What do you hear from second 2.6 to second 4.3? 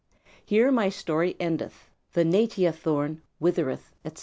thorn withereth, etc.